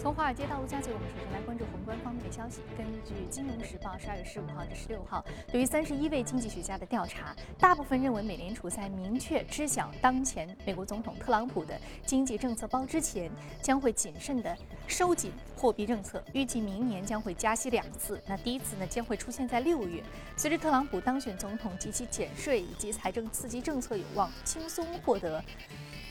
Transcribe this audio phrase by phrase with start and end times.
[0.00, 2.62] 从华尔街到陆家嘴，我们首先来关注宏观方面的消息。
[2.74, 5.22] 根据《金融时报》十二月十五号至十六号
[5.52, 18.18] 对于三十一位经济学家的调查，大部分认为美联储在明确知晓当前美国总统特朗普的经济政策包之前，将会谨慎地收紧货币政策，预计明年将会加息两次。
[18.26, 20.02] 那第一次呢，将会出现在六月。
[20.34, 25.44] 随着特朗普当选总统及其减税以及财政刺激政策有望轻松获得。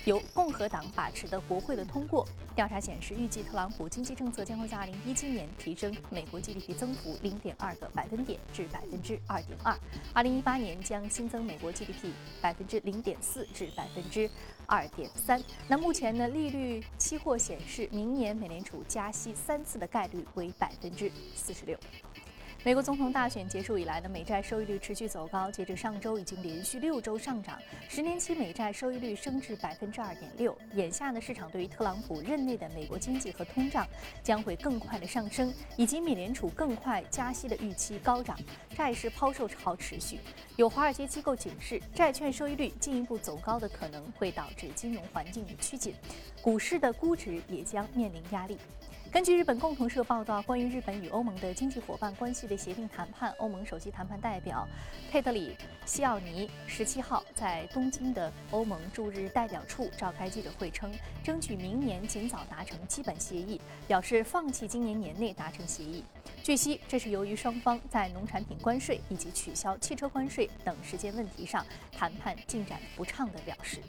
[0.10, 9.78] 由共和党把持的国会的通过调查显示，预计特朗普经济政策将会在2017年提升美国 GDP 增幅0.2个百分点至百分之2.2。
[10.16, 12.12] 2018年将新增美国 GDP
[12.42, 14.28] 百分之0.4至百分之
[14.68, 15.44] 2.3。
[15.68, 21.78] 那目前呢，利率期货显示，明年美联储加息三次的概率为百分之四十六。
[22.70, 30.56] 美国总统大选结束以来的美债收益率持续走高，截至上周已经连续六周上涨，十年期美债收益率升至百分之二点六。
[30.76, 33.88] 眼下呢，市场对于特朗普任内的美国经济和通胀
[34.22, 38.38] 将会更快的上升，以及美联储更快加息的预期高涨，
[38.76, 40.20] 债市抛售潮持续。
[40.56, 45.96] 有华尔街机构警示，债券收益率进一步走高的可能会导致金融环境的趋紧，
[46.40, 48.60] 股市的估值也将面临压力。
[49.12, 54.68] 根据日本共同社报道，关于日本与欧盟的经济伙伴关系的协定谈判，欧盟首席谈判代表
[55.12, 60.94] 佩特里西奥尼十七号在东京的欧盟驻日代表处召开记者会称，
[61.24, 66.04] 争取明年尽早达成基本协议，表示放弃今年年内达成协议。
[66.42, 73.80] 据悉，这是由于双方在农产品关税以及取消汽车关税等时间问题上谈判进展不畅的表示。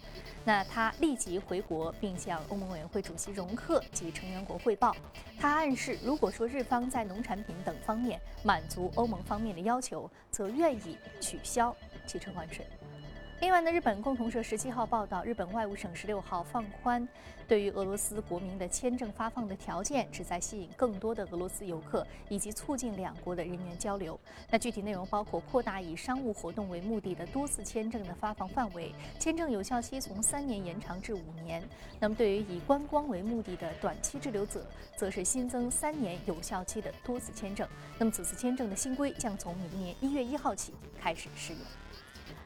[0.44, 4.94] 那他立即回国，并向欧盟委员会主席容克及成员国汇报。
[5.38, 11.74] 他暗示，如果说日方在农产品等方面满足欧盟方面的要求，则愿意取消
[12.06, 12.66] 汽车关税。
[13.40, 17.08] 另外呢，日本共同社十七号报道，日本外务省十六号放宽
[17.48, 24.20] 对于俄罗斯国民的签证发放的条件，旨在吸引更多的俄罗斯游客，以及促进两国的人员交流。
[24.50, 31.66] 那具体内容包括扩大以商务活动为目的的多次签证的发放范围，签证有效期从三年延长至五年。
[31.98, 34.66] 那么对于以观光为目的的短期滞留者，
[34.98, 37.66] 则是新增三年有效期的多次签证。
[37.98, 41.62] 那么此次签证的新规将从明年一月一号起开始适用。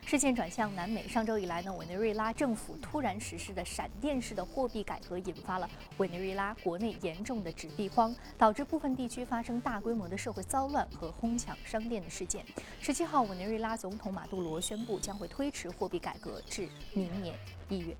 [0.06, 12.44] 事件转向南美，上周以来呢，委内瑞拉政府突然实施的闪电式的货币改革，引发了委内瑞拉国内严重的纸币荒，导致部分地区发生大规模的社会骚乱和哄抢商店的事件。
[12.80, 17.34] 十七号，委内瑞拉总统马杜罗宣布将会推迟货币改革至明年
[17.70, 17.96] 一月。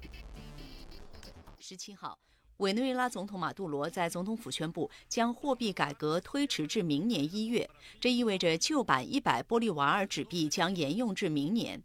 [1.58, 2.18] 十七号，
[2.58, 11.82] 委内瑞拉总统马杜罗在总统府宣布将货币改革推迟至明年一月，这意味着旧版一百玻利瓦尔纸币将沿用至明年。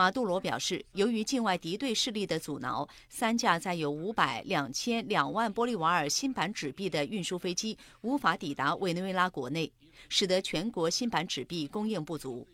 [0.00, 9.70] 马杜罗表示，由于境外敌对势力的阻挠，三架载有五百、两千、两万玻利瓦尔新版纸币的运输飞机无法抵达委内瑞拉国内，
[10.08, 12.46] 使得全国新版纸币供应不足。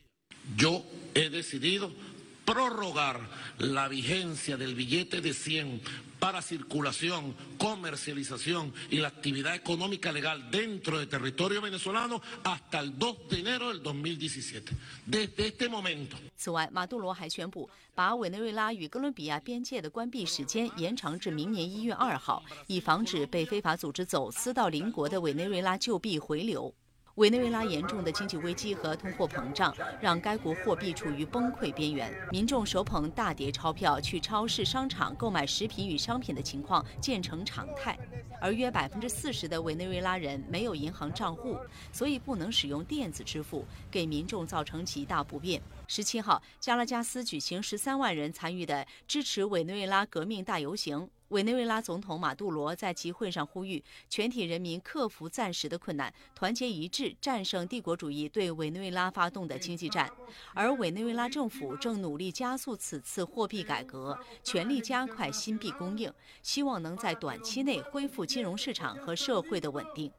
[2.45, 3.21] prorrogar
[3.59, 5.81] la vigencia del billete de 100
[6.19, 13.29] para circulación, comercialización y la actividad económica legal dentro del territorio venezolano hasta el 2
[13.29, 14.73] de enero del 2017.
[15.07, 16.17] Desde este momento.
[16.37, 26.75] 此外，马杜罗还宣布把委内瑞拉与哥伦比亚边界的关闭时间延长至明年一月二号，以防止被非法组织走私到邻国的委内瑞拉旧币回流。
[27.17, 37.99] 委内瑞拉严重的经济危机和通货膨胀让该国货币处于崩溃边缘，民众手捧大叠钞票去超市、商场购买食品与商品的情况渐成常态。
[38.39, 41.59] 而约百分之四十的委内瑞拉人没有银行账户，
[41.91, 45.63] 所以不能使用电子支付，给民众造成极大不便。
[45.89, 51.09] 十七号，加拉加斯举行十三万人参与的支持委内瑞拉革命大游行。
[51.29, 60.09] 委内瑞拉总统马杜罗在集会上呼吁全体人民克服暂时的困难，团结一致，战胜帝国主义对委内瑞拉发动的经济战。
[60.55, 70.13] 而委内瑞拉政府正努力加速此次货币改革，全力加快新币供应，希望能在短期内恢复金融市场和社会的稳定。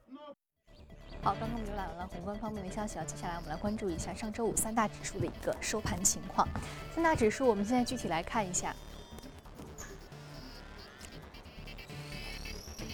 [1.24, 6.48] 好，刚刚我们浏览完了宏观方面的消息啊，接下来我们来关注一下上周五三大指数的一个收盘情况。
[6.94, 8.75] 三大指数，我们现在具体来看一下。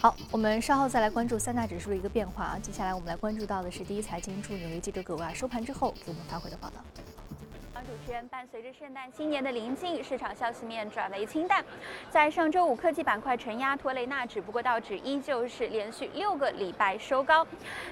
[0.04, 2.60] 好，我们稍后再来关注三大指数的一个变化啊。
[2.62, 6.84] 接下来我们来关注到的是第一财经驻纽约记者葛娃收盘之后给我们发回的报道。
[7.94, 11.64] 主持人，伴随着圣诞新年的临近，市场消息面转为清淡。
[12.10, 17.46] 在上周五，科技板块承压拖累纳指，不过道指依旧是连续六个礼拜收高。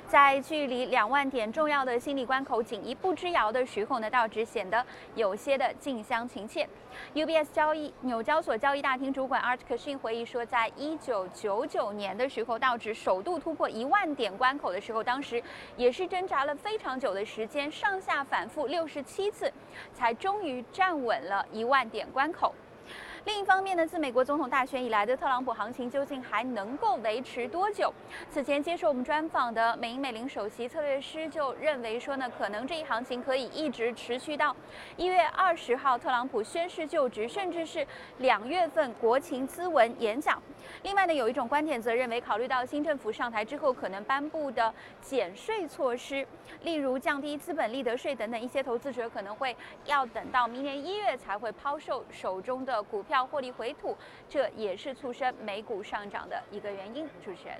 [0.08, 4.84] 在距离两万点重要的心理关口仅一步之遥的时候呢，道指显得
[5.14, 6.68] 有些的近乡情怯。
[7.14, 15.42] UBS 交易纽交所交易大厅主管 Art Kashin 回忆说，在一九九九年的时候，道指首度突破一万点关口的时候，当时
[15.78, 19.52] 也是挣扎了非常久的时间，上下反复六十七次，
[19.94, 22.54] 才终于站稳了一万点关口。
[23.24, 27.94] 另一方面呢，自美国总统大选以来的特朗普行情究竟还能够维持多久？
[28.32, 34.56] 此前接受我们专访的美银美林首席策略师就认为说呢，可能这一行情可以一直持续到
[34.98, 37.86] 一月二十号特朗普宣誓就职，甚至是
[38.18, 40.42] 两月份国情咨文演讲。
[40.82, 46.26] 另外呢，有一种观点则认为，考虑到新政府上台之后可能颁布的减税措施，
[46.64, 53.96] 例如降低资本利得税等等，一些投资者可能会要等到明年一月才会抛售手中的股票要获利回吐，
[54.30, 57.08] 这也是促生美股上涨的一个原因。
[57.24, 57.60] 主持人。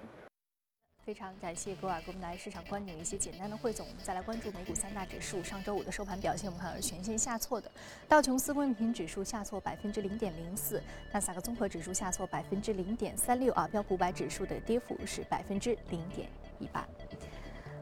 [1.04, 3.88] 非常感谢各位给我们带来市场观点一些简单的汇总。
[3.88, 7.70] 我们再来关注美股三大指数上周五的收盘表现，我们看到是全线下挫的。
[8.08, 10.82] 道琼斯工业平指数下挫百分之零点零四，
[11.12, 16.88] 纳斯达克综合指数下挫百分之零点三六啊，标普五百指数的跌幅是百分之零点一八。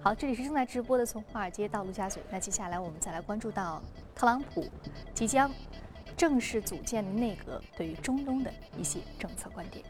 [0.01, 2.23] 好，这里是正在直播的从华尔街到陆家嘴。
[2.31, 3.83] 那接下来我们再来关注到
[4.15, 4.65] 特朗普
[5.13, 5.51] 即将
[6.19, 9.85] 正式组建的内阁对于中东的一些政策观点。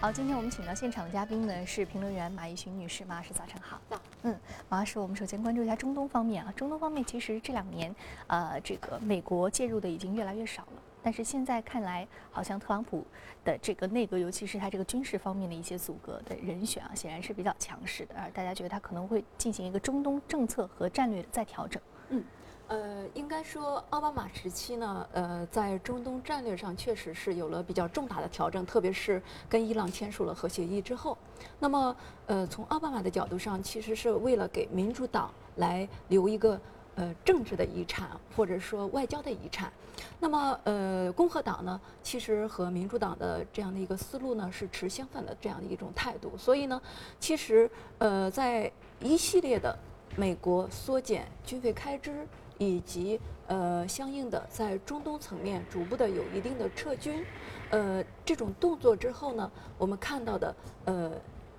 [0.00, 3.78] 好，今天我们请到现场的嘉宾呢是评论员马一寻女士，马老师早晨好。
[3.90, 4.00] 早。
[4.22, 4.34] 嗯，
[4.70, 6.50] 马老师，我们首先关注一下中东方面啊。
[6.56, 7.94] 中东方面其实这两年，
[8.28, 13.04] 呃，这个美国介入的已经越来越少了，但是现在看来，好像特朗普
[13.44, 21.80] 的这个内阁，尤其是他这个军事方面的一些组阁的人选啊，显然是比较强势的，而大家觉得他可能会进行一个中东政策和战略的再调整。
[22.08, 22.24] 嗯。
[22.66, 31.16] 呃，应该说奥巴马时期呢，呃，在中东战略上确实是有了比较重大的调整，特别是跟伊朗签署了核协议之后。
[31.58, 36.58] 那么，呃，从奥巴马的角度上，其实是为了给民主党来留一个
[36.96, 39.72] 呃政治的遗产，或者说外交的遗产。
[40.18, 46.32] 那么，呃，共和党呢，其实和民主党的这样的一个思路呢，是持相反的这样的一种态度。
[46.36, 46.80] 所以呢，
[47.20, 48.70] 其实呃，在
[49.00, 49.78] 一系列的
[50.16, 52.26] 美国缩减军费开支。
[52.56, 57.24] 以及呃，相应的在中东层面逐步的有一定的撤军，
[57.70, 60.54] 呃，这种动作之后呢，我们看到的
[60.84, 61.10] 呃，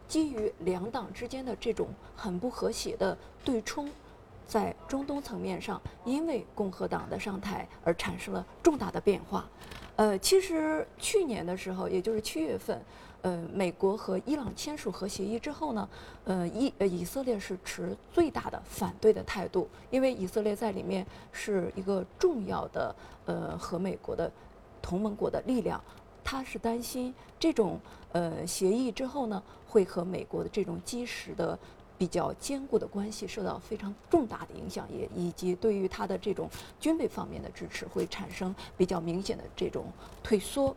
[0.08, 3.92] 基于两党之间的这种很不和谐的对冲，
[4.48, 9.48] 在中东层面上，因为共和党的上台而产生了重大的变化。
[9.96, 12.82] 呃，其实去年的时候，也就是七月份。
[13.22, 15.90] 呃，美国和伊朗签署核协议之后呢，
[16.26, 22.96] 呃，以呃以色列是持最大的反对的态度，因为以色列在里面是一个重要的
[23.26, 24.32] 呃和美国的
[24.80, 25.84] 同盟国的力量，
[26.24, 27.80] 他是担心这种
[28.12, 31.58] 呃协议之后呢，会和美国的这种基石的
[31.98, 36.50] 比较坚固的关系受到非常重大的影响，也以及对于他的这种
[36.80, 39.86] 军备方面的支持会产生比较明显的这种
[40.22, 40.76] 退缩。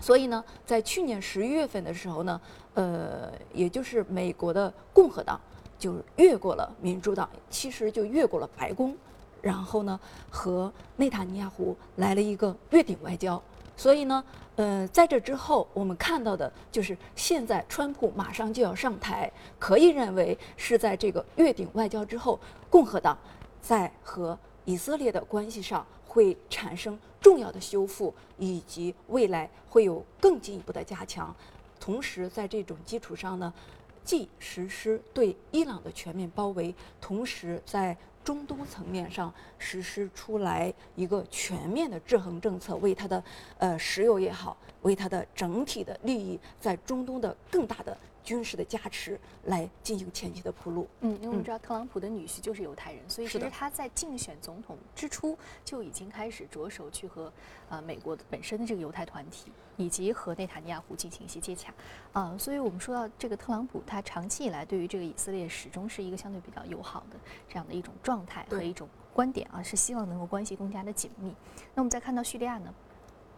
[0.00, 2.40] 所以呢，在去年十一月份的时候呢，
[2.74, 5.38] 呃，也就是美国的共和党
[5.78, 8.96] 就越过了民主党，其实就越过了白宫，
[9.42, 10.00] 然后呢，
[10.30, 13.40] 和内塔尼亚胡来了一个月顶外交。
[13.80, 14.22] 所以呢，
[14.56, 22.38] 呃，在这之后，我们看到的就是现在川普马上就要上台，可以认为是在这个月顶外交之后，
[22.68, 23.16] 共和党
[23.62, 25.86] 在和以色列的关系上。
[26.12, 31.32] 会产生重要的修复，以及未来会有更进一步的加强。
[31.78, 33.54] 同时，在这种基础上呢，
[34.02, 43.22] 既实施对伊朗的全面包围，同时在中东层面上实施出来一个全面的制衡政策，为它的
[43.58, 47.96] 呃石油也好，为它的整体的利益在中东的更大的。
[48.22, 50.88] 军事的加持来进行前期的铺路。
[51.00, 57.32] 嗯，因为我们知道特朗普的女婿就是犹太人，所以其实他在竞选总统之初就已经开始着手去和
[57.68, 61.72] 呃美国本身的这个犹太团体以及和内塔尼亚胡进行一些接洽。
[62.12, 67.16] 啊，所以我们说到这个特朗普，他长期以来对于这个以色列始终是一个相对比较友好的
[67.48, 71.34] 这样的一种状态和一种观点啊，是希望能够关系更加的紧密。
[71.74, 72.74] 那我们再看到叙利亚呢，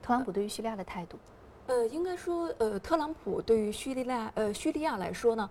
[0.03, 1.17] 特朗普对于叙利亚的态度。
[1.17, 5.49] 呃，呃应该说，呃，特朗普对于叙利亚，呃，叙利亚来说呢，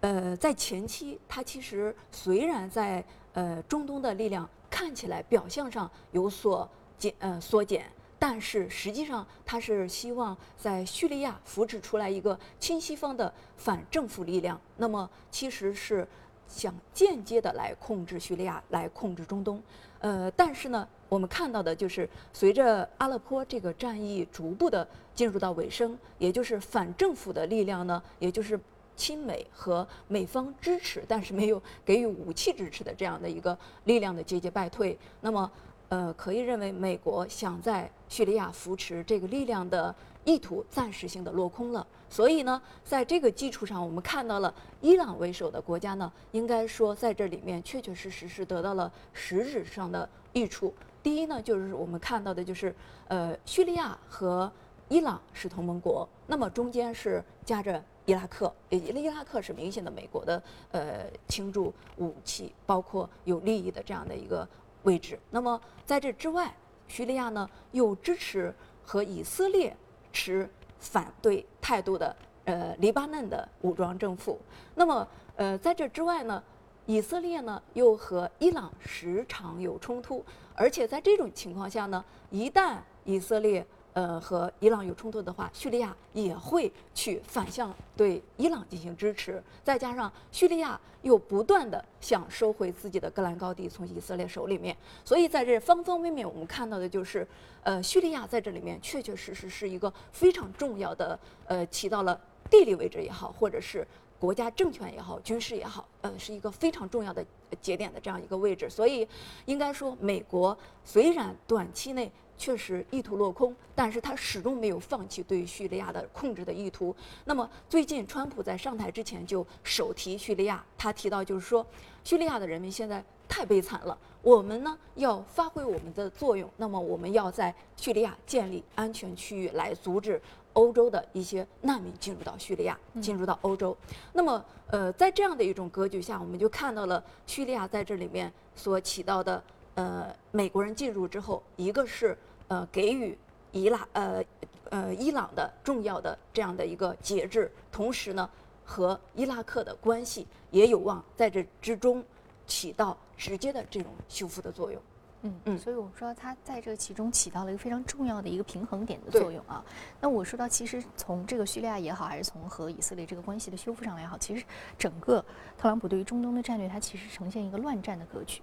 [0.00, 16.06] 呃，在前期，他其实虽然在呃中东的力量看起来表象上有所减，呃，缩减，但是实际上他是希望在叙利亚扶持出来一个亲西方的反政府力量，那么其实是
[16.48, 19.62] 想间接的来控制叙利亚，来控制中东。
[20.00, 28.58] 呃，但是呢，我们看到的就是随着阿勒颇这个战役逐步的进入到尾声，也就是反政府的力量呢，也就是
[28.96, 34.98] 亲美和美方支持，但是没有给予武器支持的这样的一个力量的节节败退。
[35.20, 35.50] 那么。
[35.90, 41.86] 呃，可以认为美国想在叙利亚扶持这个力量的意图暂时性的落空了。
[42.10, 50.72] 所以呢，在这个基础上，我们看到了伊朗为首的国家呢，应该说在这里面确确实实是得到了实质上的益处。
[51.02, 52.74] 第一呢，就是我们看到的就是，
[53.08, 54.50] 呃，叙利亚和
[54.88, 64.48] 伊朗是同盟国，那么中间是夹着伊拉克，伊伊拉克是明显的美国的呃倾注武器，包括有利益的这样的一个。
[64.84, 65.18] 位置。
[65.28, 66.54] 那么在这之外，
[66.86, 69.76] 叙利亚呢又支持和以色列
[70.12, 74.38] 持反对态度的呃黎巴嫩的武装政府。
[74.74, 75.06] 那么
[75.36, 76.42] 呃在这之外呢，
[76.86, 89.42] 以色列呢又和伊朗时常有冲突，而且在这种情况下呢，一旦以色列呃，和伊朗有冲突的话，叙利亚也会去反向对伊朗进行支持。
[89.64, 97.26] 再加上叙利亚又不断的想收回自己的戈兰高地，从以色列手里面，所以在这方方面面，我们看到的就是，
[97.64, 103.84] 呃，叙利亚在这里面确确实实是一个非常重要的，呃，起到了地理位置也好，或者是
[104.20, 107.24] 国家政权也好，军事也好，呃，是一个非常重要的
[107.60, 108.70] 节点的这样一个位置。
[108.70, 109.08] 所以，
[109.46, 112.12] 应该说，美国虽然短期内。
[112.38, 116.94] 确实意图落空，但是他始终没有放弃对叙利亚的控制的意图。
[117.24, 121.66] 那么最近，川普在上台之前就首提叙利亚，他提到就是说，
[122.04, 126.48] 叙利亚的人民现在太悲惨了，我们呢要发挥我们的作用。
[126.56, 133.76] 那么我们要在叙利亚建立安全区域，来阻止欧洲的一些难民进入到叙利亚，进入到欧洲。
[134.12, 139.42] 那么，呃，在这样的一种格局下，我们就看到了叙利亚在这里面所起到的，
[139.74, 142.16] 呃，美国人进入之后，一个是。
[142.48, 143.16] 呃，给予
[143.52, 144.24] 伊拉呃
[144.70, 148.28] 呃伊朗的重要的这样的一个节制，同时呢，
[148.64, 152.04] 和伊拉克的关系也有望在这之中
[152.46, 154.80] 起到直接的这种修复的作用。
[155.22, 159.64] 嗯嗯，所以我们说它在这其中起到了一个非常重要的一个平衡点的作用啊。
[160.00, 164.44] 那我说到，其实从这个叙利亚也好，还是从和以色列这个关系的修复上来也好，其实
[164.78, 165.20] 整个
[165.56, 168.40] 特朗普对于中东的战略，它其实呈现一个乱战的格局，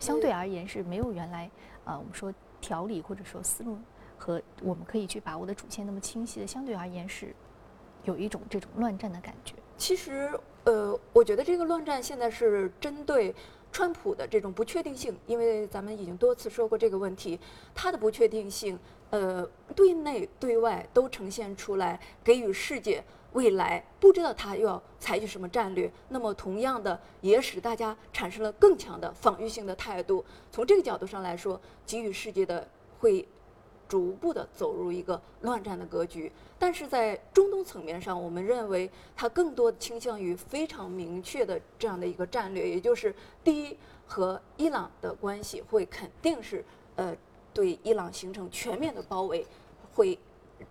[0.00, 1.48] 相对而言是没有原来
[1.84, 2.34] 啊我们说。
[2.60, 3.78] 条理或者说思路
[4.16, 7.34] 和我们可以去把握的主线那么清晰的，相对而言是
[8.04, 9.54] 有一种这种乱战的感觉。
[9.76, 10.30] 其实，
[10.64, 13.34] 呃，我觉得这个乱战现在是针对
[13.70, 17.38] 川普的这种不确定性，因为咱们已经多次说过这个问题，
[17.74, 18.78] 他的不确定性，
[19.10, 23.04] 呃，对内对外都呈现出来，给予世界。
[23.34, 30.24] 未来不知道他又要采取什么战略，那么同样的也使大家产生了更强的防御性的态度。
[30.50, 32.66] 从这个角度上来说，给予世界的
[32.98, 33.28] 会
[33.86, 36.32] 逐步的走入一个乱战的格局。
[36.58, 46.64] 但是在中东层面上，我们认为它更多倾向于非常明确的这样的一个战略，也就是第一，和伊朗的关系会肯定是
[46.96, 47.14] 呃
[47.52, 49.46] 对伊朗形成全面的包围，
[49.94, 50.18] 会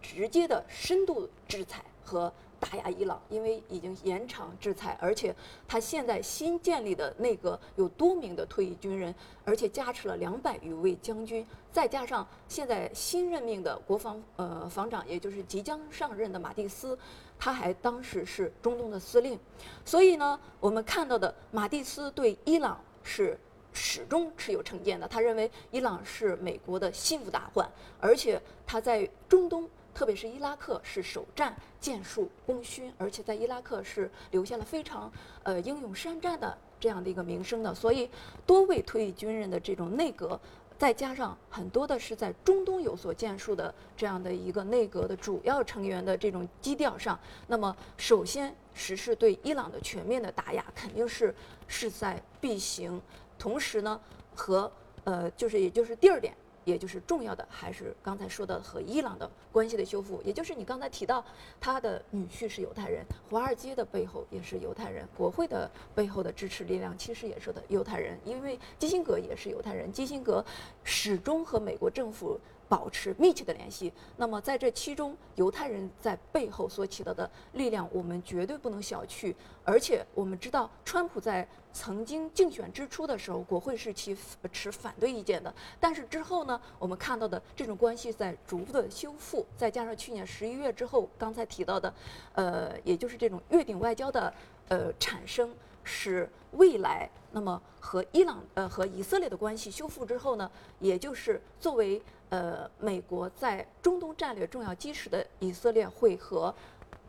[0.02, 2.34] 直接的深度制裁和。
[2.60, 5.36] 打压伊朗，因为已经延长制裁，而且
[5.68, 9.14] 他现在新建立的那个有多名的退役军人，
[9.46, 16.98] 而且加持了两百余位将军，再加上现在新任命的国防呃防长，也就是即将上任的马蒂斯，
[17.38, 19.40] 他还当时是中东的司令，
[19.86, 23.40] 所以呢，我们看到的马蒂斯对伊朗是
[23.74, 29.70] 始终持有成见的，他认为伊朗是美国的心腹大患，而且他在中东。
[29.98, 35.12] 特别是伊拉克是首战建树功勋，而且在伊拉克是留下了非常
[35.42, 37.74] 呃英勇善战的这样的一个名声的。
[37.74, 38.08] 所以
[38.46, 40.40] 多位退役军人的这种内阁，
[40.78, 51.34] 再加上很多的是在中东有所建树的这样的一个内阁的主要成员的这种基调上，那么首先实施对伊朗的全面的打压，肯定是
[51.68, 53.02] 势在必行。
[53.40, 54.00] 同时呢，
[54.36, 54.72] 和
[55.06, 56.38] 呃就是也就是第二点。
[56.68, 60.22] 也就是重要的，还是刚才说的和伊朗的关系的修复。
[60.26, 61.24] 也就是你刚才提到，
[61.62, 69.90] 他的女婿是犹太人，华尔街的背后也是犹太人，国会的背后的支持力量其实也是的犹太人，因为基辛格也是犹太人。
[69.90, 70.44] 基辛格
[70.84, 72.38] 始终和美国政府
[72.70, 73.92] 保持密切的联系。
[74.18, 79.34] 那么在这其中，犹太人在背后所起到的力量，我们绝对不能小觑。
[79.64, 84.18] 而且我们知道，川普在曾经竞选之初的时候，国会是其
[84.52, 85.54] 持反对意见的。
[85.80, 91.94] 但是之后呢，我们看到的这种关系在逐步的修复，再加上去年十一月之后刚才提到的，
[92.34, 94.34] 呃，也就是这种约定外交的
[94.70, 95.54] 呃产生。
[95.90, 106.54] 使未来那么和伊朗呃和以色列的关系修复之后呢，也就是作为呃美国在中东战略重要基石的以色列会和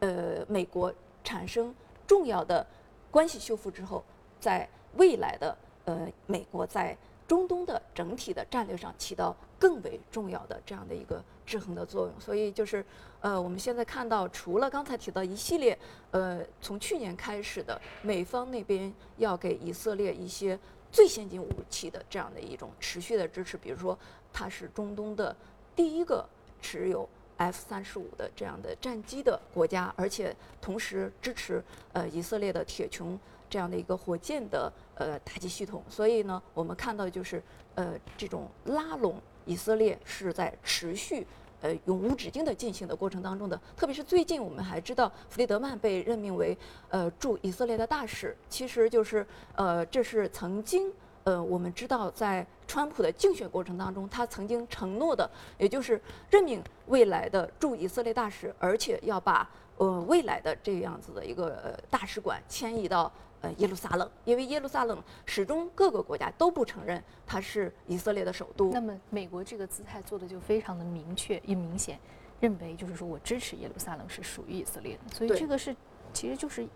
[0.00, 1.74] 呃美国产生
[2.06, 2.66] 重要的
[3.10, 4.04] 关系修复之后，
[4.40, 6.96] 在未来的呃美国在。
[7.28, 12.82] 中东的整体的战略上起到更为重要的这样的一个制衡的作用，所以就是，
[13.20, 15.78] 呃，我们现在看到，除了刚才提到一系列，
[16.10, 20.58] 呃，从去年开始的美方那边要给以色列一些
[20.90, 23.98] 最先进武器的这样的一种持续的支持，比如说
[24.32, 25.34] 它是中东的
[25.74, 26.24] 第一个
[26.60, 33.18] 持有 F 三十五的这样的战机的国家，而且同时支持呃以色列的铁穹。
[33.50, 37.42] 这样的一个火箭的呃打击系统，所以呢，我们看到就是
[37.76, 41.26] 呃这种拉拢以色列是在持续
[41.62, 43.58] 呃永无止境的进行的过程当中的。
[43.74, 46.54] 特别是最近，我们还知道弗里德曼被任命为
[46.90, 50.92] 呃驻以色列的大使，其实就是呃这是曾经
[51.28, 63.12] 呃我们知道在川普的竞选过程当中，他曾经承诺的，也就是任命未来的驻以色列大使，而且要把呃未来的这样子的一个大使馆迁移到。
[63.40, 68.72] 呃，耶路撒冷，因为耶路撒冷始终各个国家都不承认它是以色列的首都。
[68.72, 71.96] 那么，美国这个姿态做的就非常的明确，也明显，
[72.40, 75.14] 认为就是说我支持耶路撒冷是属于以色列的。
[75.14, 75.72] 所以这个是，
[76.12, 76.66] 其实就是，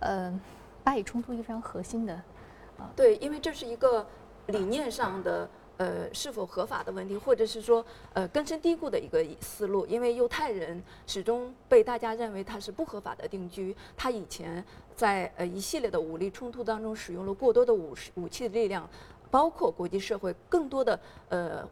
[0.00, 0.36] 呃，
[0.82, 2.20] 巴以冲突一个非常核心的，
[2.96, 4.06] 对，因为这是一个
[4.46, 5.48] 理念上的。
[5.80, 7.82] 呃，是否合法的问题，或者是说，
[8.12, 14.62] 呃，根深蒂固的一个思路，因为犹太人始终被大家认为他是不合法的定居，他以前
[14.94, 18.86] 在呃一系列的武力冲突当中使用了过多的武武器的力量，
[19.30, 21.66] 包括国际社会更多的呃，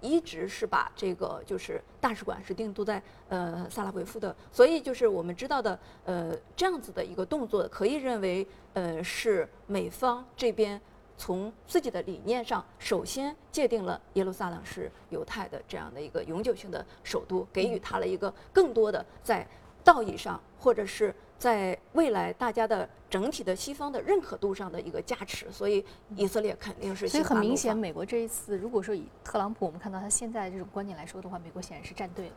[0.00, 10.80] 一直是把这个就是大使馆是定都在呃萨拉维夫的，所以就是我们知道的呃这样子的一个动作，可以认为呃是美方这边。
[11.20, 19.44] 从自己的理念上，首先界定了耶路撒冷是犹太的这样的一个永久性的首都，给予他了一个更多的在
[19.82, 25.50] 道义上，或者是在未来大家的整体的西方的认可度上的一个加持。
[25.50, 25.84] 所以
[26.16, 27.08] 以色列肯定是。
[27.08, 32.32] 所以很明显，美国这一次，如果说以特朗普，我们看到他现在这种观点来说的话，美国显然是站队了。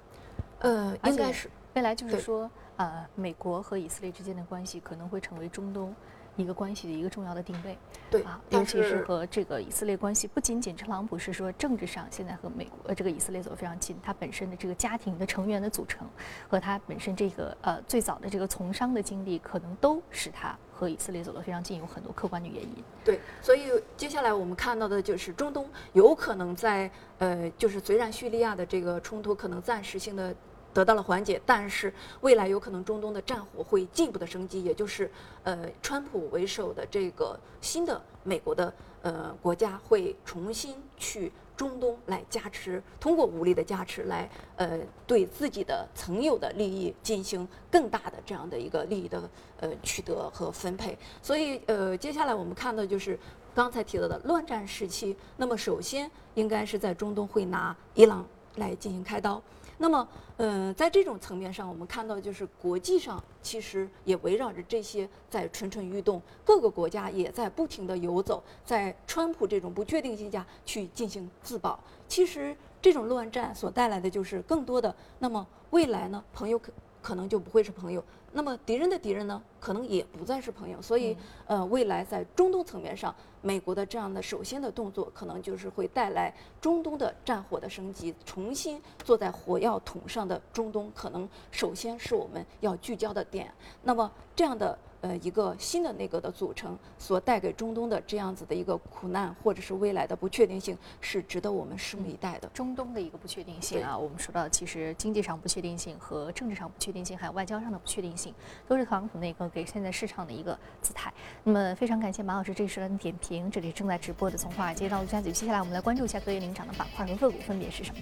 [0.60, 5.94] 呃，应该是未来就是说，呃，美国和以色列之间的关系可能会成为中东。
[6.38, 7.78] 一个关系的一个重要的定位，
[8.10, 16.08] 对啊，尤其是和这个以色列关系，不仅仅特朗普是说政治上现在和美国呃这个以色列走得非常近，他本身的这个家庭的成员的组成，
[16.48, 22.84] 和他本身这个呃最早的这个从商的经历，可能都使他和以色列走得非常近，有很多客观的原因。
[23.04, 26.90] 对，所以接下来我们看到的就是中东有可能在
[27.20, 30.34] 呃，就是虽然叙利亚的这个冲突可能暂时性的。
[30.74, 35.10] 得到了缓解，但是未来有可能中东的战火会进一步的升级，也就是
[35.44, 49.30] 呃，川普为首的这个新的美国的呃国家会重新去中东来加持，通过武力的加持来呃对自己的曾有的利益进行更大的这样的一个利益的
[49.60, 50.98] 呃取得和分配。
[51.22, 53.20] 所以呃，接下来我们看到就是
[53.54, 59.42] 刚才提到的乱战时期，那么首先应该是在中东会拿伊朗来进行开刀。
[59.82, 71.80] 那么，嗯，在这种层面上，我们看到就是国际上其实也围绕着这些在蠢蠢欲动，各个国家也在不停的游走，在川普这种不确定性下去进行自保。
[72.08, 78.04] 其实这种乱战所带来的就是更多的，那么未来呢，朋友可可能就不会是朋友。
[78.34, 93.54] 那么敌人的敌人呢，可能也不再是朋友，所以，呃，未来在中东层面上，美国的这样的首先的动作，可能就是会带来中东的战火的升级，重新坐在火药桶上的中东，可能首先是我们要聚焦的点。
[93.84, 94.78] 那么这样的。
[95.02, 102.48] 呃，一个新的内阁的组成所带给中东的这样子的一个苦难，或者是未来的不确定性，是值得我们拭目以待的。
[102.50, 108.34] 中东的一个不确定性啊，我们说到其实经济上不确定性和政治上不确定性，还有外交上的不确定性，
[108.68, 111.12] 都是特朗普内阁给现在市场的一个姿态。
[111.44, 118.02] 那么非常感谢马老师这一时段的点评，这里正在直播的从华尔街到陆家嘴，接下来我们来关注一下隔夜领涨的板块和个股分别是什么。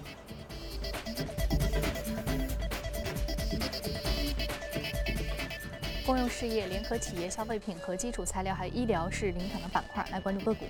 [6.10, 10.64] 公用事业、联合企业、消费品和基础材料，还有医疗是领涨的板块，来关注个股。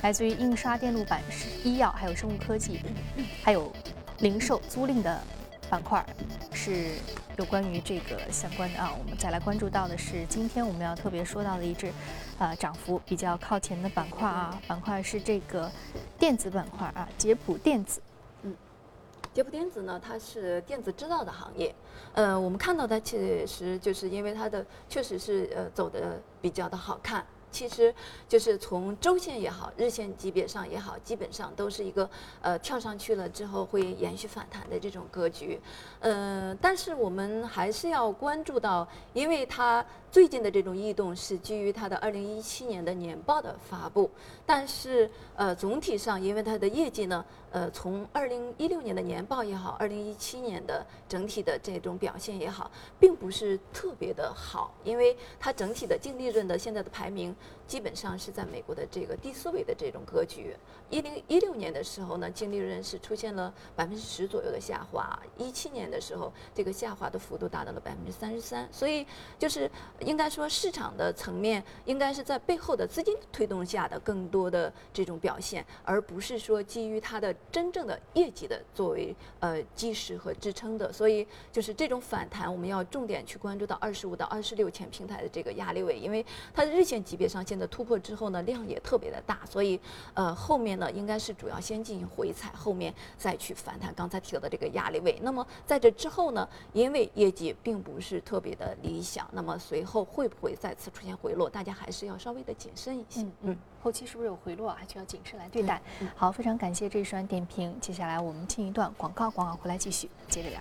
[0.00, 1.20] 来自于印刷电路板、
[1.64, 2.78] 医药、还有生物科技，
[3.42, 3.72] 还有
[4.20, 5.20] 零售租赁的
[5.68, 6.06] 板块，
[6.52, 6.92] 是
[7.36, 8.94] 有关于这个相关的啊。
[8.96, 11.92] 我们再来关注到的是，今天我们要特别说到的一只，
[12.38, 15.68] 呃，涨幅比较靠前的板块啊，板块是这个
[16.16, 18.00] 电子板块啊，捷普电子。
[19.38, 21.72] 捷普电子呢，它是电子制造的行业，
[22.12, 27.24] 呃，我们看到它其实就是因为它的确实是呃走的比较的好看。
[27.50, 27.94] 其实
[28.28, 32.10] 就是从周线也好，日线级别上也好，基本上都是一个
[32.42, 35.58] 呃跳上去了之后会延续反弹的这种格局。
[36.00, 44.10] 呃，但是我们还是要关注到，因为它最近的这种异动是基于它的二零一七年的年报的发布，
[44.44, 57.34] 但是呃总体上因为它的业绩呢，呃从二零一六年的年报也好，二零一七年的整体的这种表现也好，并不是特别的好，因为它整体的净利润的现在的排名。
[57.68, 60.56] 基本上是在美国的这个第四位的这种格局。
[60.88, 65.04] 一零一六年的时候呢，净利润是出现了百分之十左右的下滑；
[65.36, 68.66] 一七年的时候，这个下滑的幅度达到了百分之三十三。
[68.72, 69.06] 所以
[69.38, 80.90] 就是应该说，市场的层面应该是在背后的资金推动下的更多的这种表现，而不是说基于它的真正的业绩的作为呃基石和支撑的。
[80.90, 89.78] 所以就是这种反弹，我们要重点去关注到二十五到二十六前平台的这个压力位，因为它的日线级别上现在突破之后呢，量也特别的大，所以
[90.14, 90.68] 呃后面。
[90.78, 93.92] 呢应该是主要先进行回踩，后面再去反弹。
[93.94, 101.50] 刚才提到的这个压力位，那么在这之后呢，因为业绩并不是特别的理想，那么随后会不会再次出现回落？
[101.50, 103.22] 大家还是要稍微的谨慎一些。
[103.22, 105.82] 嗯嗯，后期是不是有回落，还需要谨慎来对待？
[106.14, 107.76] 好，非常感谢这一段点评。
[107.80, 110.60] 接下来我们进一段广告，广告回来继续接着聊。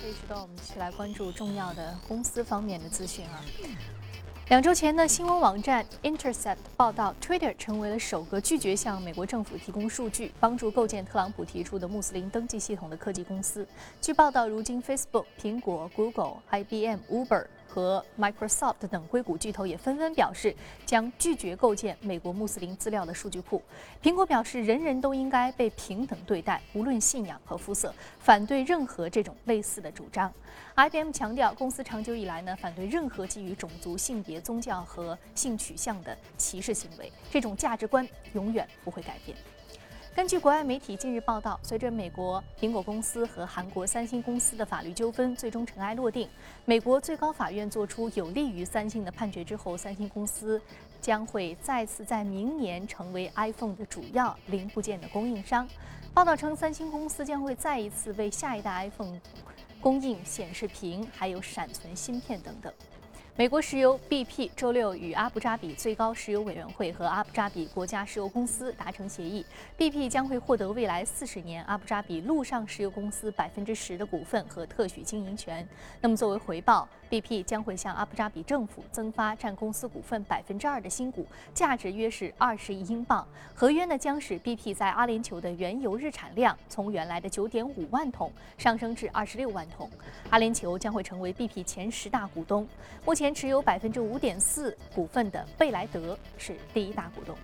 [0.00, 3.42] 这一时段我们去来关注重要的公司方面的资讯啊。
[4.48, 13.66] 两周前呢，新闻网站 Intercept 报道，Twitter 成为了首个拒绝向美国政府提供数据，帮助构建特朗普提出的穆斯林登记系统的科技公司。
[14.00, 17.44] 据报道，如今 Facebook、苹果、Google、IBM、Uber。
[17.68, 23.60] 和 Microsoft 等硅谷巨头也纷纷表示将拒绝构建美国穆斯林资料的数据库。
[24.02, 30.32] 苹果表示，人人都应该被平等对待，无论信仰和肤色，反对任何这种类似的主张。
[30.76, 39.36] IBM 强调，公司长久以来呢反对任何基于种族、性别、宗教和性取向的歧视行为，这种价值观永远不会改变。
[40.16, 46.26] 根据国外媒体近日报道，随着美国苹果公司和韩国三星公司的法律纠纷最终尘埃落定，
[46.64, 50.58] 美国最高法院作出有利于三星的判决之后，三星公司
[51.02, 55.68] 将会再次在明年成为 iPhone 的主要零部件的供应商。
[56.14, 59.20] 报道称，三星公司将会再一次为下一代 iPhone
[59.82, 62.72] 供应显示屏、还有闪存芯片等等。
[63.38, 69.44] 美国石油 BP 周六与阿布扎比最高石油委员会和阿布扎比国家石油公司达成协议
[69.76, 75.68] ，BP 将会获得未来四十年阿布扎比陆上石油公司百分之十的股份和特许经营权。
[76.00, 83.28] 那么作为回报，BP 将会向阿布扎比政府增发占公司股份百分之二的新股，价值约是二十亿英镑。
[83.54, 89.90] 合约呢将使 BP 在阿联酋的原油日产量从原来的九点五万桶上升至二十六万桶。
[90.30, 92.66] 阿联酋将会成为 BP 前十大股东。
[93.04, 93.25] 目前。
[93.34, 97.36] 持有百分之五点四股份的贝莱德是第一大股东。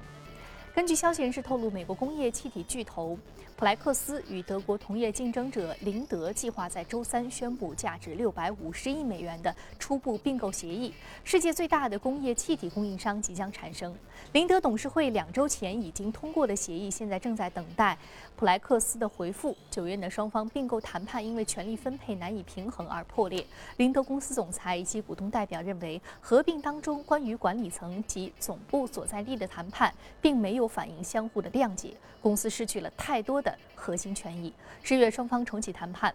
[0.74, 3.18] 根据消息人士透露，美国工业气体巨头。
[3.54, 13.94] 普莱克斯与德国同业竞争者林德计划在周三宣布价值六百五十亿美元的初步并购协议，世界最大的工业气体供应商即将产生。
[14.32, 17.96] 林德董事会两周前已经通过的协议，现在正在等待
[18.34, 19.54] 普莱克斯的回复。
[19.70, 23.46] 九月的双方并购谈判因为权力分配难以平衡而破裂。
[23.76, 33.56] 林德公司总裁以及股东代表认为，合并当中关于管理层及总部所在地的谈判并没有反映相互的谅解，公司失去了太多的。
[33.74, 34.52] 核心权益。
[34.84, 36.14] 十月双方重启谈判，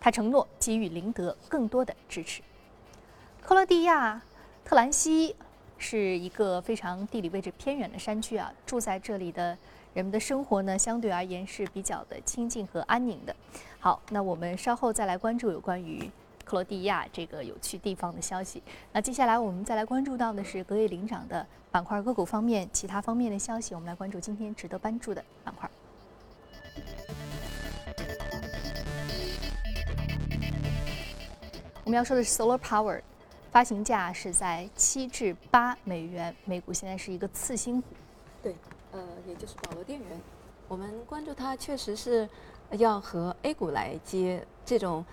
[0.00, 2.40] 他承诺给予林德更多的支持。
[3.42, 4.22] 克罗地亚
[4.64, 5.36] 特兰西
[5.76, 9.56] 是一个非常地理位置偏远的山区啊，住在这里的
[9.92, 13.36] 人们的生活呢，相对而言是比较的清静和安宁的。
[13.78, 16.10] 好，那我们稍后再来关注有关于
[16.48, 18.62] 克罗地亚这个有趣地方的消息。
[18.90, 25.70] 那接下来我们再来关注到的是格叶领涨的板块个股方面，其他方面的消息，我们来关注今天值得关注的板块。
[31.84, 33.02] 我们要说的是 Solar Power，
[33.50, 37.88] 发行价是在七至八美元每股，现在是一个次新股。
[38.42, 38.56] 对，
[38.92, 40.08] 呃，也就是保罗电源。
[40.66, 42.26] 我们关注它，确实是
[42.72, 45.04] 要和 A 股来接这种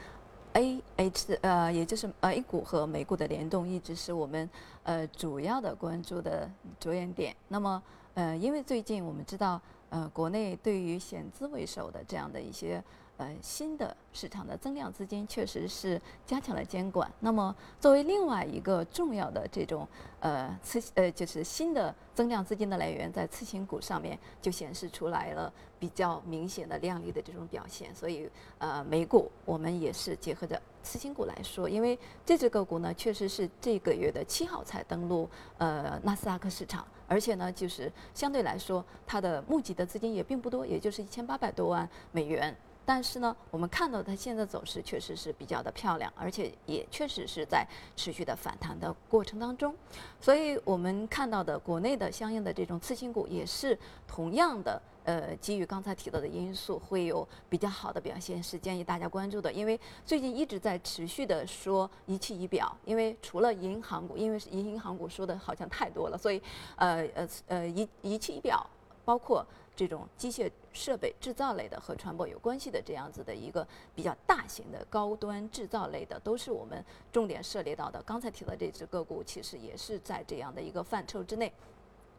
[0.56, 4.50] A H 呃，也就是 A 股和美股的联动，一直是我们
[4.84, 7.36] 呃主要的关注的着眼点。
[7.50, 7.82] 那么
[8.14, 12.84] 呃，因为最近我们知道，呃，国内对于险资为首的这样的一些。
[13.18, 17.10] 呃，新的市场的增量资金确实是加强了监管。
[17.22, 19.88] 那么，作为另外一个重要的这种
[20.20, 27.96] 呃次呃就是新的增量资金的来源，在次新股上面就显示出来了比较明显的亮丽的这种表现。
[27.96, 42.54] 所以，呃，美股我们也是结合着次新股来说，因为这只个股呢确实是这个月的七号才登陆呃纳斯达克市场，而且呢就是相对来说它的募集的资金也并不多，也就是一千八百多万美元。
[42.86, 49.74] 但是呢，我们看到它现在走势确实是比较的漂亮，而且也确实是在持续的反弹的过程当中，
[50.22, 59.52] 所以我们看到的国内的相应的这种次新股也是同样的，呃，基于刚才提到的因素，会有比较好的表现，是建议大家关注的。
[59.52, 66.40] 因为最近一直在持续的说仪器仪表，因为除了银行股，因为银银行股说的好像太多了，所以
[66.76, 68.64] 呃呃呃仪仪器仪表
[69.04, 69.44] 包括。
[69.76, 78.02] 这种机械设备制造类的和船舶有关系的这样子的一个比较大型的高端制造类的，都是我们重点涉猎到的。
[78.04, 81.52] 刚才提到这只个股，其实也是在这样的一个范畴之内。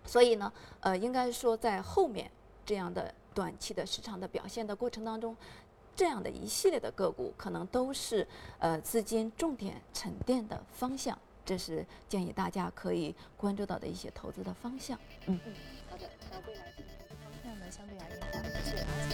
[0.05, 2.31] 所以呢，呃，应该说在后面
[2.65, 5.37] 这样的短期的市场的表现的过程当中，
[5.97, 8.27] 这样的一系列的个股可能都是
[8.59, 11.19] 呃资金重点沉淀的方向。
[11.45, 14.99] 这是建议大家可以关注到的一些投资的方向。
[15.27, 15.41] 嗯，
[15.89, 16.76] 好的，那未来。
[17.77, 19.06] 相对而言好一些。